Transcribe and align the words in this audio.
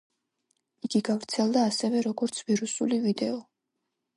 იგი 0.87 1.01
გავრცელდა 1.09 1.65
ასევე 1.73 2.01
როგორც 2.09 2.41
ვირუსული 2.51 3.01
ვიდეო. 3.05 3.37